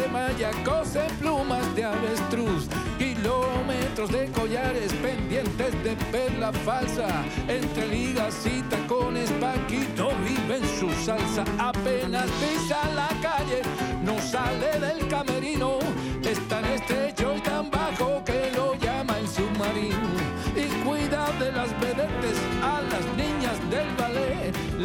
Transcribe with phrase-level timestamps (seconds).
[0.00, 2.68] De malla, cose plumas de avestruz.
[2.98, 7.08] Kilómetros de collares pendientes de perla falsa.
[7.48, 11.44] Entre ligas y tacones, Paquito vive en su salsa.
[11.58, 13.62] Apenas pisa la calle,
[14.02, 15.78] no sale del camerino.
[16.22, 17.17] Es tan estrecho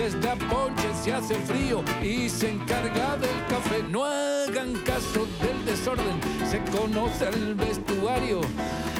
[0.03, 3.81] Les da ponche si hace frío y se encarga del café.
[3.89, 8.41] No hagan caso del desorden, se conoce el vestuario.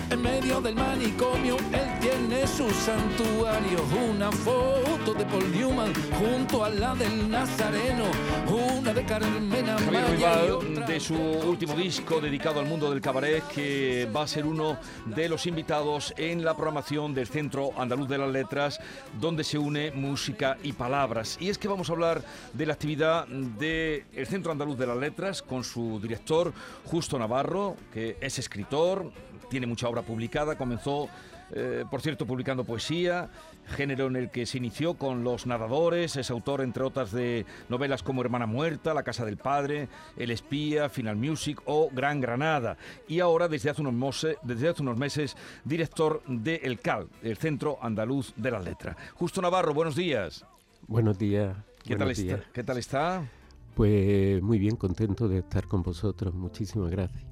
[0.09, 3.79] En medio del manicomio, él tiene su santuario.
[4.11, 8.05] Una foto de Paul Newman junto a la del Nazareno.
[8.47, 14.07] Una de Carmena Javier Ruibal, de su último disco dedicado al mundo del cabaret, que
[14.15, 18.31] va a ser uno de los invitados en la programación del Centro Andaluz de las
[18.31, 18.79] Letras,
[19.19, 21.37] donde se une música y palabras.
[21.39, 25.41] Y es que vamos a hablar de la actividad del Centro Andaluz de las Letras
[25.41, 26.53] con su director,
[26.85, 29.11] Justo Navarro, que es escritor,
[29.53, 31.07] tiene mucha obra publicada, comenzó
[31.55, 33.29] eh, por cierto, publicando poesía,
[33.75, 38.01] género en el que se inició con Los Nadadores, es autor, entre otras, de novelas
[38.01, 39.87] como Hermana Muerta, La Casa del Padre,
[40.17, 42.75] El Espía, Final Music o Gran Granada.
[43.07, 47.37] Y ahora, desde hace unos, mose- desde hace unos meses, director de El CAL, el
[47.37, 48.95] Centro Andaluz de las Letras.
[49.13, 50.43] Justo Navarro, buenos días.
[50.87, 51.55] Buenos días.
[51.83, 52.41] ¿Qué, tal está, días.
[52.51, 53.23] ¿Qué tal está?
[53.75, 56.33] Pues muy bien, contento de estar con vosotros.
[56.33, 57.23] Muchísimas gracias.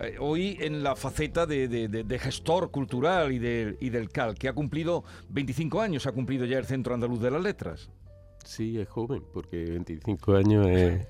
[0.00, 4.08] Eh, hoy en la faceta de, de- de- de gestor cultural y, del- y del
[4.10, 7.90] CAL, que ha cumplido 25 años, ha cumplido ya el Centro Andaluz de las Letras.
[8.44, 11.06] Sí, es joven, porque 25 años es,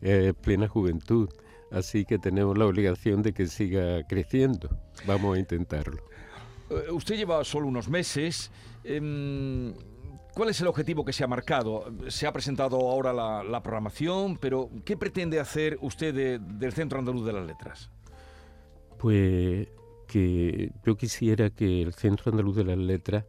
[0.00, 1.28] es plena juventud.
[1.70, 4.68] Así que tenemos la obligación de que siga creciendo.
[5.06, 6.02] Vamos a intentarlo.
[6.70, 8.50] Eh, Usted lleva solo unos meses.
[8.84, 9.72] em,
[10.34, 11.92] ¿Cuál es el objetivo que se ha marcado?
[12.08, 16.98] Se ha presentado ahora la, la programación, pero ¿qué pretende hacer usted de- del Centro
[16.98, 17.90] Andaluz de las Letras?
[19.02, 19.66] Pues
[20.06, 23.24] que yo quisiera que el Centro Andaluz de las Letras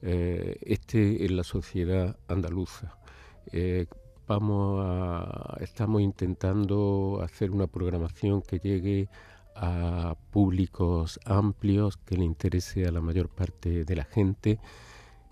[0.00, 2.98] eh, esté en la sociedad andaluza.
[3.52, 3.84] Eh,
[4.26, 9.10] vamos a, estamos intentando hacer una programación que llegue
[9.54, 14.60] a públicos amplios, que le interese a la mayor parte de la gente,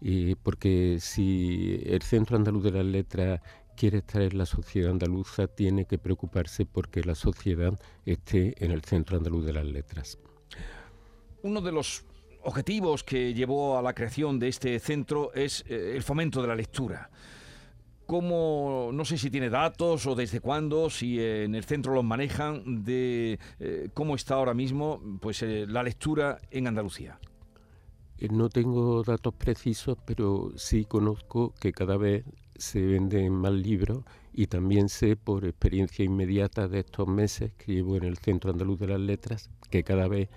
[0.02, 3.40] y porque si el Centro Andaluz de las Letras
[3.80, 8.82] quiere estar en la sociedad andaluza, tiene que preocuparse porque la sociedad esté en el
[8.82, 10.18] Centro Andaluz de las Letras.
[11.42, 12.04] Uno de los
[12.42, 16.56] objetivos que llevó a la creación de este centro es eh, el fomento de la
[16.56, 17.10] lectura.
[18.04, 22.04] ¿Cómo, no sé si tiene datos o desde cuándo, si eh, en el centro los
[22.04, 27.18] manejan, de eh, cómo está ahora mismo pues, eh, la lectura en Andalucía?
[28.18, 32.24] Eh, No tengo datos precisos, pero sí conozco que cada vez
[32.60, 34.04] se venden más libros
[34.34, 38.78] y también sé por experiencia inmediata de estos meses que llevo en el Centro Andaluz
[38.78, 40.28] de las Letras que cada vez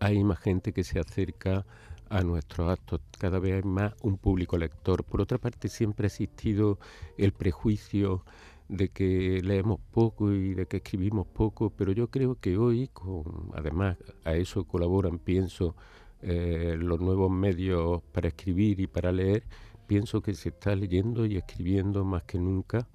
[0.00, 1.66] hay más gente que se acerca
[2.08, 5.04] a nuestros actos, cada vez hay más un público lector.
[5.04, 6.78] Por otra parte, siempre ha existido
[7.18, 8.24] el prejuicio
[8.68, 13.50] de que leemos poco y de que escribimos poco, pero yo creo que hoy, con,
[13.54, 15.74] además a eso colaboran, pienso,
[16.22, 19.44] eh, los nuevos medios para escribir y para leer,
[19.88, 22.88] pienso que se está leyendo y escribiendo más que nunca,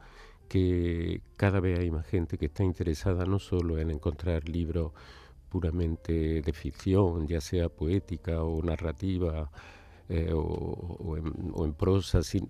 [0.50, 4.94] que cada vez hay más gente que está interesada no solo en encontrar libros
[5.50, 9.52] puramente de ficción, ya sea poética o narrativa,
[10.10, 12.24] eh, o, o en, o en prosa.
[12.24, 12.50] sin-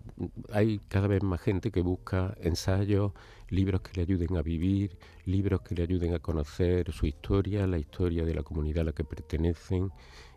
[0.51, 3.11] hay cada vez más gente que busca ensayos,
[3.49, 7.77] libros que le ayuden a vivir, libros que le ayuden a conocer su historia, la
[7.77, 9.91] historia de la comunidad a la que pertenecen.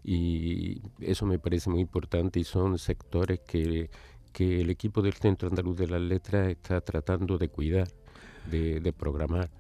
[0.09, 3.91] Y eso me parece muy importante y son sectores que,
[4.33, 7.89] que el equipo del Centro Andaluz de las Letras está tratando de cuidar,
[8.49, 9.51] de, de programar.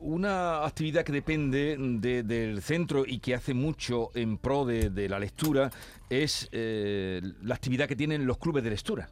[0.00, 5.06] Una actividad que depende de- del centro y que hace mucho en pro de, de
[5.06, 5.70] la lectura
[6.08, 9.10] es eh, la actividad que tienen los clubes de lectura.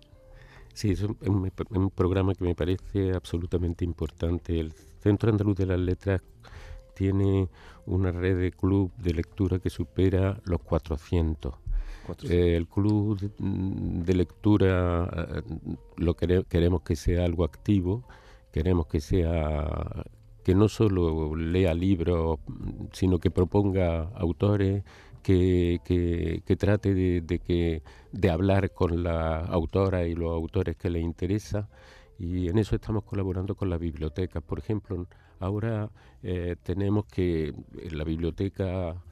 [0.72, 4.58] Sí, es un, un- un programa que me parece absolutamente importante.
[4.58, 6.22] El Centro Andaluz de las Letras
[6.96, 7.48] tiene
[7.86, 11.54] una red de club de lectura que supera los 400
[12.28, 13.18] Eh, el club
[14.06, 15.42] de, lectura eh,
[15.96, 18.04] lo queremos que sea algo activo,
[18.52, 20.04] queremos que sea
[20.44, 22.38] que no solo lea libros,
[22.92, 24.84] sino que proponga autores,
[25.26, 27.82] que, que, trate de, que,
[28.12, 31.68] de hablar con la autora y los autores que le interesa.
[32.18, 34.42] Y en eso estamos colaborando con las bibliotecas.
[34.42, 35.06] Por ejemplo,
[35.40, 35.90] ahora
[36.22, 39.02] eh, tenemos que en la biblioteca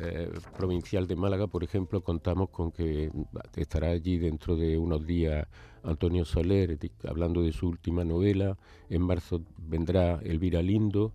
[0.00, 3.10] eh, provincial de Málaga, por ejemplo, contamos con que
[3.56, 5.46] estará allí dentro de unos días
[5.84, 8.56] Antonio Soler, hablando de su última novela.
[8.88, 11.12] En marzo vendrá Elvira Lindo.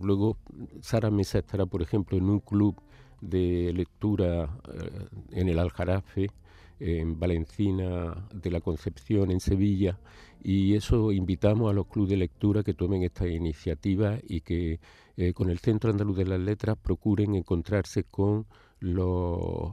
[0.00, 0.38] luego
[0.80, 2.80] Sara Mesa estará, por ejemplo, en un club
[3.20, 6.30] de lectura eh, en el Aljarafe,
[6.80, 9.98] en Valencina de la Concepción, en Sevilla,
[10.42, 14.80] y eso invitamos a los clubes de lectura que tomen esta iniciativa y que
[15.16, 18.46] eh, con el Centro Andaluz de las Letras procuren encontrarse con
[18.80, 19.72] los,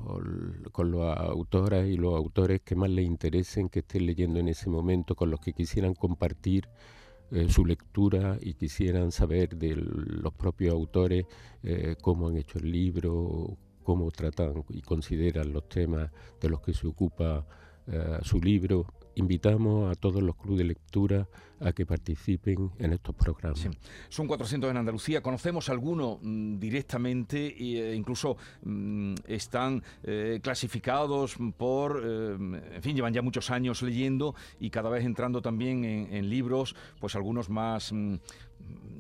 [0.72, 4.70] con las autoras y los autores que más les interesen, que estén leyendo en ese
[4.70, 6.68] momento, con los que quisieran compartir
[7.32, 11.26] eh, su lectura y quisieran saber de los propios autores
[11.64, 16.12] eh, cómo han hecho el libro, cómo tratan y consideran los temas
[16.42, 17.46] de los que se ocupa
[18.24, 18.88] su libro.
[19.14, 21.28] Invitamos a todos los clubes de lectura
[21.60, 23.68] a que participen en estos programas.
[24.10, 32.02] Son 400 en Andalucía, conocemos algunos mm, directamente e incluso mm, están eh, clasificados por,
[32.04, 32.36] eh,
[32.76, 37.16] en fin, llevan ya muchos años leyendo y cada vez entrando también en, libros, pues
[37.16, 37.92] algunos más...
[37.92, 38.16] Mm,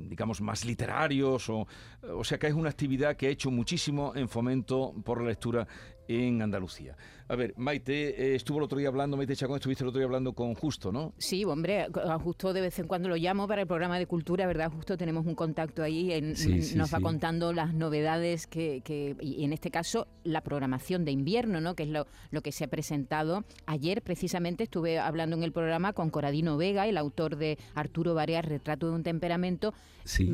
[0.08, 1.66] digamos, más literarios, o,
[2.13, 5.68] o sea que es una actividad que ha hecho muchísimo en fomento por la lectura
[6.08, 6.96] en Andalucía.
[7.28, 10.06] A ver, Maite, eh, estuvo el otro día hablando, Maite Chacón, estuviste el otro día
[10.06, 11.13] hablando con Justo, ¿no?
[11.18, 11.88] Sí, hombre,
[12.24, 14.71] Justo de vez en cuando lo llamo para el programa de cultura, ¿verdad?
[14.71, 16.33] Justo tenemos un contacto ahí, en,
[16.75, 21.75] nos va contando las novedades que, y en este caso, la programación de invierno, ¿no?
[21.75, 23.44] Que es lo, lo que se ha presentado.
[23.65, 28.42] Ayer, precisamente, estuve hablando en el programa con Coradino Vega, el autor de Arturo Barea,
[28.42, 29.74] Retrato de un temperamento,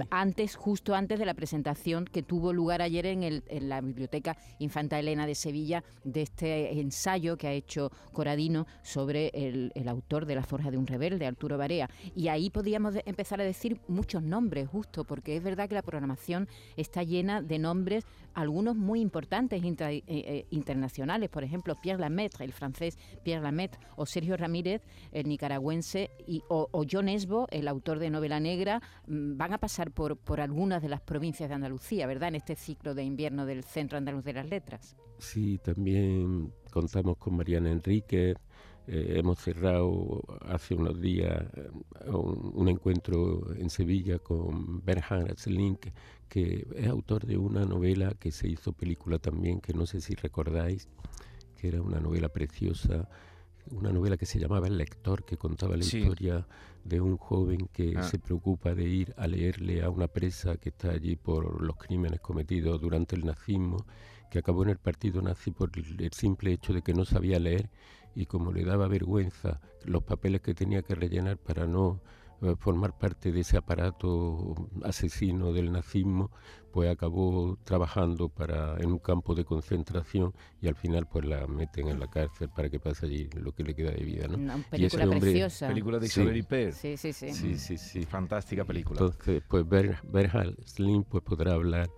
[0.10, 4.38] antes, justo antes de la presentación que tuvo lugar ayer en, el, en la Biblioteca
[4.60, 10.36] Infanta Elena de Sevilla de este ensayo que ha hecho Coradino sobre el, autor de
[10.36, 11.90] La Forja de un Rebelde, Arturo Barea.
[12.16, 16.48] Y ahí podríamos empezar a decir muchos nombres, justo, porque es verdad que la programación
[16.76, 22.54] está llena de nombres, algunos muy importantes eh, eh, internacionales, por ejemplo, Pierre Lamaitre, el
[22.54, 24.82] francés Pierre Lamaitre, o Sergio Ramírez,
[25.12, 29.92] el nicaragüense, y, o, John Esbo, el autor de Novela Negra, mm, van a pasar
[29.92, 33.64] por, por algunas de las provincias de Andalucía, ¿verdad?, en este ciclo de invierno del
[33.64, 34.96] Centro Andaluz de las Letras.
[35.18, 38.34] Sí, también contamos con Mariana Enrique.
[38.88, 41.70] Eh, hemos cerrado hace unos días eh,
[42.08, 45.88] un, encuentro en Sevilla con Bernhard Link,
[46.28, 50.16] que es autor de una novela que se hizo película también, que no sé si
[50.16, 50.90] recordáis,
[51.58, 53.08] que era una novela preciosa,
[53.70, 56.48] una novela que se llamaba El lector, que contaba la historia
[56.84, 58.04] de un joven que ah.
[58.04, 62.20] se preocupa de ir a leerle a una presa que está allí por los crímenes
[62.20, 63.86] cometidos durante el nazismo
[64.32, 67.70] que acabó en el partido nazi por el simple hecho de que no sabía leer
[68.16, 72.02] y como le daba vergüenza los papeles que tenía que rellenar para no
[72.42, 76.32] eh, formar parte de ese aparato asesino del nazismo,
[76.72, 81.90] pues acabó trabajando para en un campo de concentración y al final pues la meten
[81.90, 84.38] en la cárcel para que pase allí lo que le queda de vida, ¿no?
[84.38, 85.68] Una película preciosa.
[85.68, 86.98] Película de Isabel sí.
[86.98, 87.58] Sí, sí, sí.
[87.58, 89.02] Sí, sí, Fantástica película.
[89.02, 91.92] Entonces, pues Berhal Slim pues podrá hablar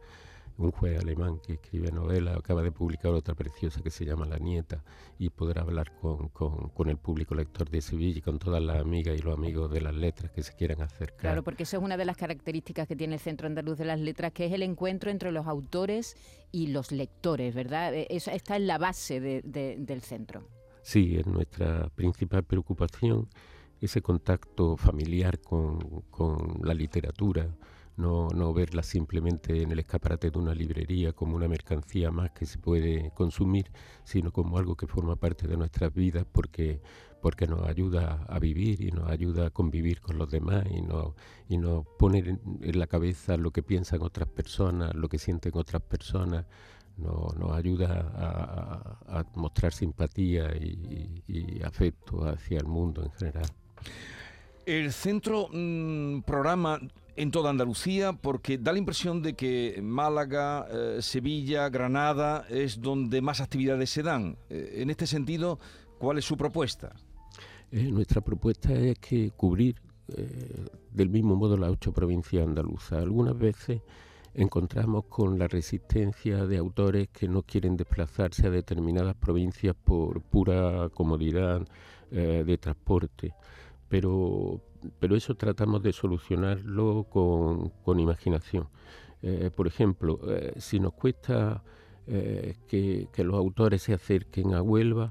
[0.57, 4.37] un juez alemán que escribe novela, acaba de publicar otra preciosa que se llama La
[4.37, 4.83] Nieta
[5.17, 9.17] y podrá hablar con, con, el público lector de Sevilla y con todas las amigas
[9.17, 11.21] y los amigos de las letras que se quieran acercar.
[11.21, 13.99] Claro, porque eso es una de las características que tiene el Centro Andaluz de las
[13.99, 16.15] Letras, que es el encuentro entre los autores
[16.51, 17.93] y los lectores, ¿verdad?
[17.93, 20.43] E, esa está en la base del centro.
[20.81, 23.29] Sí, es nuestra principal preocupación,
[23.79, 25.79] ese contacto familiar con,
[26.09, 27.55] con la literatura,
[27.95, 32.45] no, no verla simplemente en el escaparate de una librería como una mercancía más que
[32.45, 33.71] se puede consumir,
[34.03, 36.81] sino como algo que forma parte de nuestras vidas porque,
[37.21, 41.13] porque nos ayuda a vivir y nos ayuda a convivir con los demás y nos,
[41.47, 41.59] y
[41.99, 46.45] pone en, la cabeza lo que piensan otras personas, lo que sienten otras personas,
[46.97, 48.11] nos, ayuda
[49.07, 53.49] a, mostrar simpatía y, y afecto hacia el mundo en general.
[54.65, 56.79] El centro mm, programa
[57.15, 63.21] en toda Andalucía porque da la impresión de que Málaga, eh, Sevilla, Granada es donde
[63.21, 64.37] más actividades se dan.
[64.49, 65.59] Eh, en este sentido,
[65.99, 66.95] ¿cuál es su propuesta?
[67.71, 69.75] Eh, nuestra propuesta es que cubrir
[70.91, 73.01] del mismo modo las ocho provincias andaluzas.
[73.01, 73.81] Algunas veces
[74.33, 80.89] encontramos con la resistencia de autores que no quieren desplazarse a determinadas provincias por pura
[80.89, 81.65] comodidad
[82.11, 83.33] de transporte.
[83.87, 84.61] Pero,
[84.99, 88.67] pero eso tratamos de solucionarlo con, imaginación.
[89.21, 91.63] Eh, por ejemplo, eh, si nos cuesta
[92.05, 95.09] que, que los autores se acerquen a Huelva,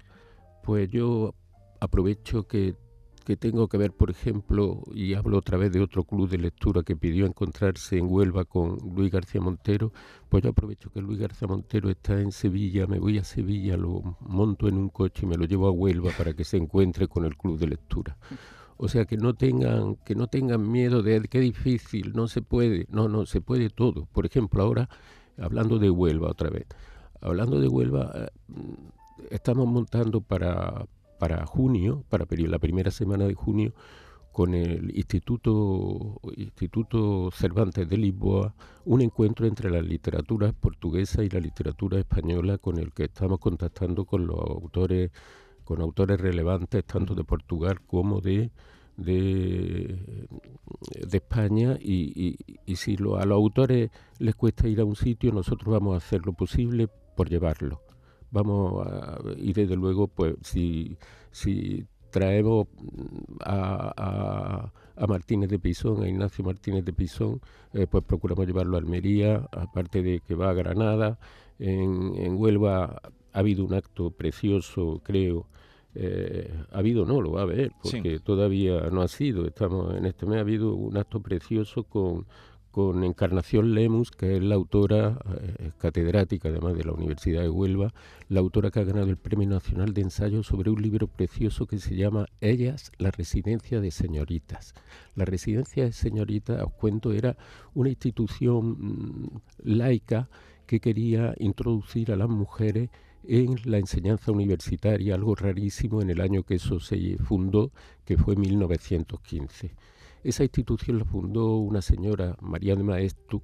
[0.62, 1.34] pues yo
[1.80, 2.76] aprovecho que
[3.22, 6.82] que tengo que ver, por ejemplo, y hablo otra vez de otro club de lectura
[6.82, 9.92] que pidió encontrarse en Huelva con Luis García Montero,
[10.28, 14.16] pues yo aprovecho que Luis García Montero está en Sevilla, me voy a Sevilla, lo
[14.20, 17.24] monto en un coche y me lo llevo a Huelva para que se encuentre con
[17.24, 18.16] el club de lectura.
[18.76, 22.86] O sea que no tengan, que no tengan miedo de qué difícil, no se puede,
[22.90, 24.06] no, no, se puede todo.
[24.12, 24.88] Por ejemplo, ahora,
[25.38, 26.66] hablando de Huelva otra vez,
[27.20, 28.28] hablando de Huelva, eh,
[29.30, 30.86] estamos montando para,
[31.18, 33.72] para junio, para la primera semana de junio,
[34.32, 38.54] con el Instituto, Instituto Cervantes de Lisboa,
[38.86, 44.06] un encuentro entre la literatura portuguesa y la literatura española con el que estamos contactando
[44.06, 45.10] con los autores,
[45.72, 48.50] con autores relevantes tanto de Portugal como de,
[48.98, 50.28] de,
[51.10, 52.36] España y,
[52.76, 56.34] si a los autores les cuesta ir a un sitio, nosotros vamos a hacer lo
[56.34, 57.80] posible por llevarlo
[58.32, 60.98] vamos a, y desde luego, pues si,
[61.30, 62.66] si traemos
[63.44, 67.40] a, a, Martínez de Pisón, a Ignacio Martínez de Pisón,
[67.72, 71.18] eh, pues procuramos llevarlo a Almería, aparte de que va a Granada.
[71.58, 73.00] En, en Huelva
[73.32, 75.46] ha habido un acto precioso, creo.
[75.94, 79.46] Eh, ha habido, no, lo va a haber, porque todavía no ha sido.
[79.46, 82.26] Estamos en este mes, ha habido un acto precioso con
[82.72, 85.20] con Encarnación Lemus, que es la autora
[85.58, 87.92] eh, catedrática además de la Universidad de Huelva,
[88.30, 91.78] la autora que ha ganado el Premio Nacional de Ensayo sobre un libro precioso que
[91.78, 94.74] se llama Ellas, la residencia de señoritas.
[95.14, 97.36] La residencia de señoritas, os cuento, era
[97.74, 100.30] una institución mm, laica
[100.66, 102.88] que quería introducir a las mujeres
[103.24, 107.72] en la enseñanza universitaria, algo rarísimo en el año que eso se fundó,
[108.04, 109.74] que fue 1915.
[110.24, 113.42] Esa institución la fundó una señora, María de Maestu,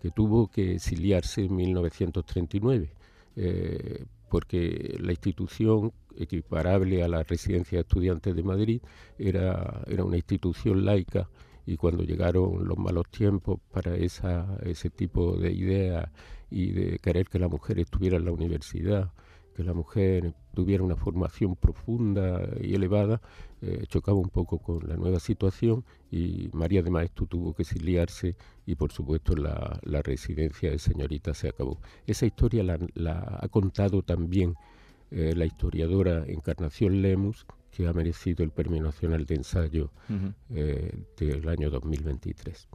[0.00, 2.92] que tuvo que exiliarse en 1939,
[3.36, 8.80] eh, porque la institución equiparable a la residencia de estudiantes de Madrid
[9.18, 11.28] era, era una institución laica
[11.66, 16.08] y cuando llegaron los malos tiempos para esa, ese tipo de ideas
[16.48, 19.12] y de querer que la mujer estuviera en la universidad,
[19.56, 23.20] que la mujer tuviera una formación profunda y elevada,
[23.62, 28.36] eh, chocaba un poco con la nueva situación y María de Maestro tuvo que exiliarse
[28.66, 31.80] y por supuesto la, residencia de señorita se acabó.
[32.06, 34.54] Esa historia la, ha contado también
[35.10, 37.46] eh, la historiadora Encarnación Lemus,
[37.76, 39.90] que ha merecido el Premio Nacional de Ensayo
[40.48, 42.68] eh, del año 2023.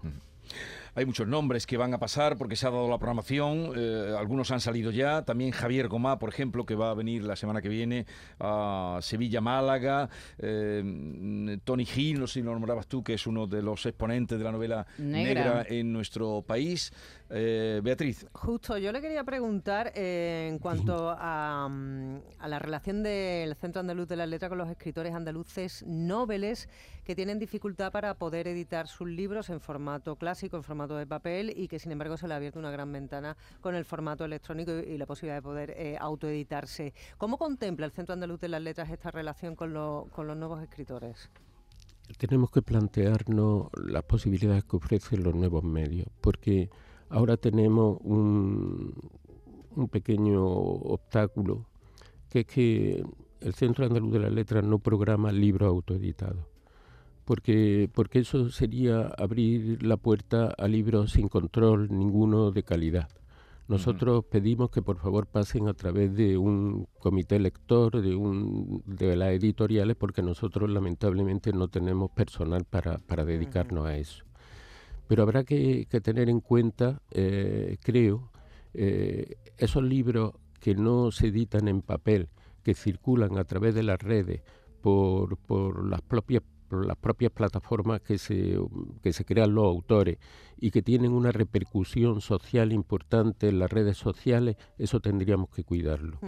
[0.93, 4.51] Hay muchos nombres que van a pasar porque se ha dado la programación, eh, algunos
[4.51, 7.69] han salido ya, también Javier Gomá, por ejemplo, que va a venir la semana que
[7.69, 8.05] viene
[8.39, 13.61] a Sevilla-Málaga, eh, Tony Gil, no sé si lo nombrabas tú, que es uno de
[13.61, 16.91] los exponentes de la novela negra, en nuestro país.
[17.33, 18.27] Eh, Beatriz.
[18.33, 24.17] Justo, yo le quería preguntar en cuanto a, a la relación del Centro Andaluz de
[24.17, 26.67] la Letra con los escritores andaluces nobles
[27.05, 31.53] que tienen dificultad para poder editar sus libros en formato clásico, en formato de papel
[31.55, 34.73] y que sin embargo se le ha abierto una gran ventana con el formato electrónico
[34.73, 36.93] y, la posibilidad de poder eh, autoeditarse.
[37.17, 39.71] ¿Cómo contempla el Centro Andaluz de las Letras esta relación con,
[40.09, 41.29] con los nuevos escritores?
[42.17, 46.69] Tenemos que plantearnos las posibilidades que ofrecen los nuevos medios, porque
[47.11, 48.93] ahora tenemos un,
[49.75, 51.67] un pequeño obstáculo,
[52.29, 53.03] que es que
[53.41, 56.51] el Centro Andaluz de las Letras no programa libros autoeditados
[57.25, 63.07] porque, porque eso sería abrir la puerta a libros sin control ninguno de calidad.
[63.67, 69.15] Nosotros pedimos que por favor pasen a través de un comité lector, de, un, de
[69.15, 74.25] las editoriales, porque nosotros lamentablemente no tenemos personal para, para dedicarnos a eso.
[75.11, 78.31] Pero habrá que, tener en cuenta, eh, creo,
[78.73, 82.29] eh, esos libros que no se editan en papel,
[82.63, 84.41] que circulan a través de las redes
[84.79, 88.57] por, por las propias las propias plataformas que se,
[89.03, 90.17] que se crean los autores
[90.57, 96.19] y que tienen una repercusión social importante en las redes sociales, eso tendríamos que cuidarlo.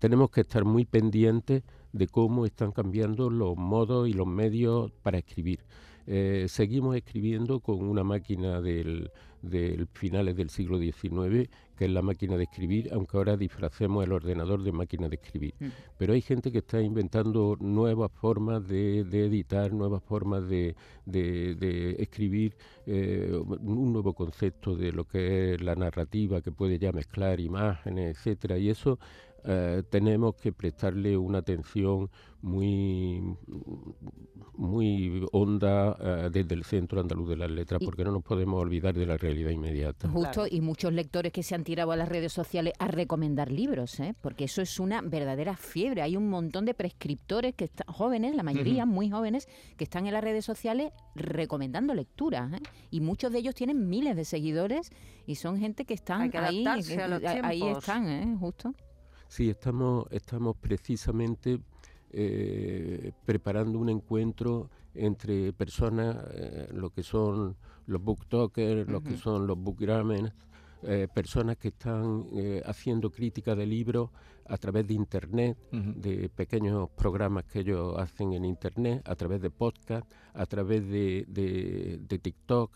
[0.00, 5.18] Tenemos que estar muy pendientes de cómo están cambiando los modos y los medios para
[5.18, 5.60] escribir.
[6.10, 9.10] Eh, seguimos escribiendo con una máquina del,
[9.92, 14.62] finales del siglo XIX, que es la máquina de escribir, aunque ahora disfracemos el ordenador
[14.62, 15.52] de máquina de escribir.
[15.60, 15.66] Mm.
[15.98, 20.74] Pero hay gente que está inventando nuevas formas de, editar, nuevas formas de,
[21.98, 27.38] escribir, eh, un nuevo concepto de lo que es la narrativa, que puede ya mezclar
[27.38, 28.98] imágenes, etcétera, y eso
[29.44, 32.10] eh, tenemos que prestarle una atención
[32.40, 33.36] muy,
[34.54, 38.94] muy honda eh, desde el Centro Andaluz de las Letras, porque no nos podemos olvidar
[38.94, 40.08] de la realidad inmediata.
[40.08, 43.98] Justo, y muchos lectores que se han tirado a las redes sociales a recomendar libros,
[44.00, 44.14] ¿eh?
[44.20, 46.02] porque eso es una verdadera fiebre.
[46.02, 50.14] Hay un montón de prescriptores que están jóvenes, la mayoría muy jóvenes, que están en
[50.14, 52.50] las redes sociales recomendando lecturas.
[52.90, 54.90] Y muchos de ellos tienen miles de seguidores
[55.26, 58.74] y son gente que están ahí, ahí están, justo.
[59.28, 61.60] Sí, estamos, estamos precisamente
[62.10, 69.46] eh, preparando un encuentro entre personas, eh, lo que son los booktokers, lo que son
[69.46, 70.32] los bookgrammers,
[70.82, 72.24] eh, personas que están
[72.64, 74.10] haciendo crítica de libros
[74.46, 79.50] a través de Internet, de pequeños programas que ellos hacen en Internet, a través de
[79.50, 82.72] podcast, a través de, de TikTok,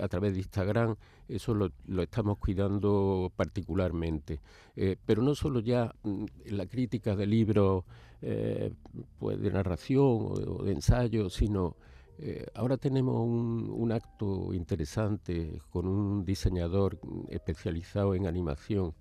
[0.00, 0.96] a través de Instagram
[1.32, 4.40] eso lo, estamos cuidando particularmente.
[4.76, 7.84] Eh, pero no solo ya mm, la crítica de libros
[8.20, 8.72] eh,
[9.18, 11.76] pues de narración o de, ensayo, sino
[12.18, 18.94] eh, ahora tenemos un, acto interesante con un diseñador especializado en animación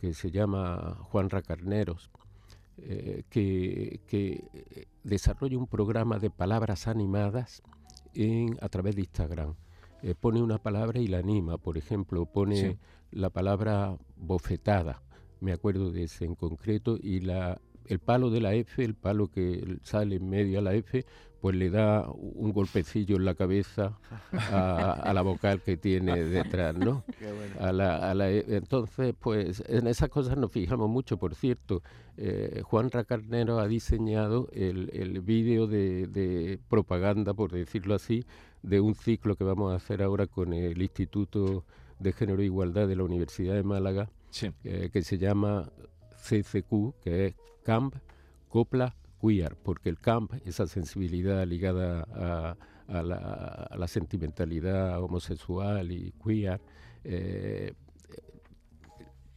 [0.00, 2.10] que se llama Juan Racarneros,
[3.30, 7.62] que, que desarrolla un programa de palabras animadas
[8.14, 9.54] en, a través de Instagram.
[10.02, 11.58] Eh, pone una palabra y la anima.
[11.58, 12.78] Por ejemplo, pone
[13.10, 15.02] la palabra bofetada,
[15.40, 19.28] me acuerdo de ese en concreto, y la, el palo de la F, el palo
[19.28, 21.04] que sale en medio a la F,
[21.42, 23.98] pues le da un golpecillo en la cabeza
[24.30, 27.02] a, la vocal que tiene detrás, ¿no?
[27.58, 31.16] a la, e, entonces, pues en esas cosas nos fijamos mucho.
[31.16, 31.82] Por cierto,
[32.16, 38.24] eh, Juan Racarnero ha diseñado el, el vídeo de, de propaganda, por decirlo así,
[38.62, 41.64] de un ciclo que vamos a hacer ahora con el Instituto
[41.98, 44.10] de Género e Igualdad de la Universidad de Málaga,
[44.62, 45.72] eh, que se llama
[46.22, 47.34] CCQ, que es
[47.64, 47.96] Camp
[48.48, 52.56] Copla Queer, porque el camp, esa sensibilidad ligada
[52.88, 56.60] a, la, sentimentalidad homosexual y queer,
[57.04, 57.72] eh,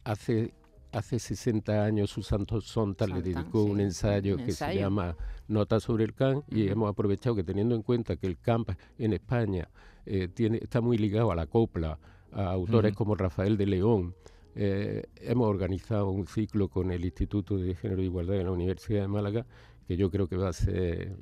[0.04, 0.52] hace
[0.92, 5.14] hace 60 años Susan Sontag le dedicó un ensayo que se llama
[5.46, 9.12] Nota sobre el camp y hemos aprovechado que teniendo en cuenta que el camp en
[9.12, 9.68] España
[10.06, 11.98] eh, tiene, está muy ligado a la copla,
[12.32, 14.14] a autores como Rafael de León,
[14.54, 19.02] eh, hemos organizado un ciclo con el Instituto de Género e Igualdad de la Universidad
[19.02, 19.46] de Málaga
[19.86, 21.16] que yo creo que va a ser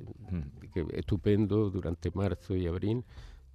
[0.93, 3.03] estupendo durante marzo y abril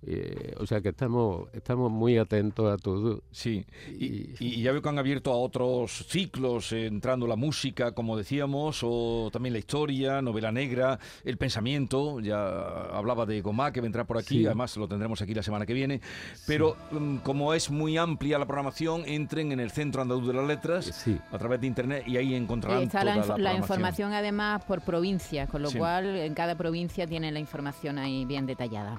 [0.07, 3.23] eh, o sea que estamos, estamos muy atentos a todo.
[3.31, 3.67] Sí,
[3.99, 8.81] y, ya veo que han abierto a otros ciclos, eh, entrando la música, como decíamos,
[8.83, 12.21] o también la historia, novela negra, el pensamiento.
[12.21, 12.49] Ya
[12.93, 16.01] hablaba de Gomá, que vendrá por aquí, además lo tendremos aquí la semana que viene.
[16.47, 20.47] Pero mm, como es muy amplia la programación, entren en el Centro Andaluz de las
[20.47, 25.47] Letras a través de internet y ahí encontrarán Está toda la, información además por provincia,
[25.47, 28.99] con lo cual en cada provincia tienen la información ahí bien detallada.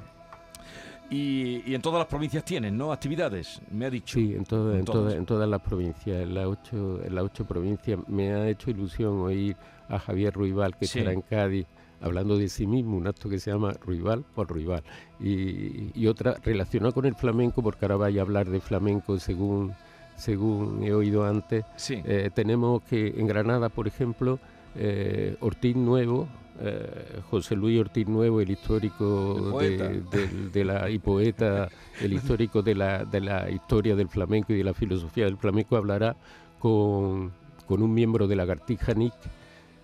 [1.12, 2.94] Y, en todas las provincias tienen, ¿no?
[2.94, 4.18] Actividades, me ha dicho.
[4.18, 8.00] Sí, en, en, todas las provincias, en las ocho, en las ocho provincias.
[8.08, 9.58] Me ha hecho ilusión oír
[9.90, 11.68] a Javier Ruibal, que estará en Cádiz,
[12.00, 14.84] hablando de sí mismo, un acto que se llama Ruibal por Ruibal.
[15.20, 19.74] Y, otra relacionada con el flamenco, porque ahora vaya a hablar de flamenco según,
[20.16, 21.66] según he oído antes.
[21.90, 24.40] Eh, tenemos que en Granada, por ejemplo,
[24.76, 26.28] eh, Ortiz Nuevo,
[26.64, 33.04] eh, José Luis Ortiz Nuevo, el histórico de, la y poeta, el histórico de la,
[33.04, 36.16] de la historia del flamenco y de la filosofía del flamenco, hablará
[36.60, 37.32] con,
[37.68, 39.14] un miembro de la Gartija Nick,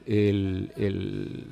[0.06, 1.45] el,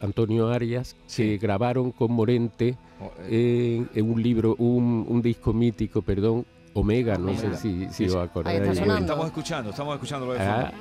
[0.00, 3.86] Antonio Arias, que grabaron con Morente oh, eh.
[3.94, 6.44] en, un libro, un, disco mítico, perdón,
[6.74, 8.60] Omega, no sé si, si os acordáis.
[8.60, 10.72] Estamos escuchando, estamos escuchando lo de ah,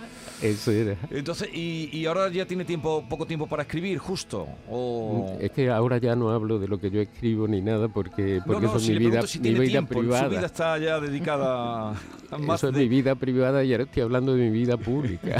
[0.41, 0.97] eso era.
[1.09, 4.47] Entonces, y, ahora ya tiene tiempo, poco tiempo para escribir, justo.
[4.69, 5.37] O...
[5.39, 8.65] Es que ahora ya no hablo de lo que yo escribo ni nada porque, porque
[8.65, 10.23] eso es mi vida, mi vida privada.
[10.25, 11.91] Su vida está ya dedicada
[12.31, 15.37] a más Eso es mi vida privada y ahora estoy hablando de mi vida pública.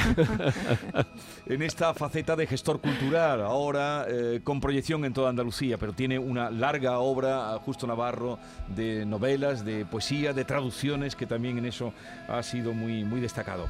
[1.45, 6.17] en esta faceta de gestor cultural, ahora eh, con proyección en toda Andalucía, pero tiene
[6.19, 8.39] una larga obra, Justo Navarro,
[8.75, 11.93] de novelas, de poesía, de traducciones, que también en eso
[12.27, 13.67] ha sido muy, muy destacado.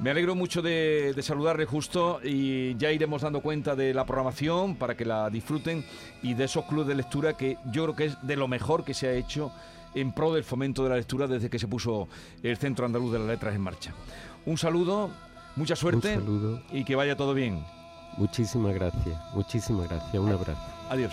[0.00, 4.76] Me alegro mucho de de, saludarle justo y ya iremos dando cuenta de la programación
[4.76, 5.84] para que la disfruten
[6.22, 8.94] y de esos clubes de lectura que yo creo que es de lo mejor que
[8.94, 9.52] se ha hecho
[9.94, 12.08] en pro del fomento de la lectura desde que se puso
[12.42, 13.92] el Centro Andaluz de las Letras en marcha.
[14.46, 15.10] Un saludo,
[15.56, 16.18] mucha suerte
[16.72, 17.64] y que vaya todo bien.
[18.16, 20.14] Muchísimas gracias, muchísimas gracias.
[20.14, 20.60] Un abrazo.
[20.90, 21.12] Adiós.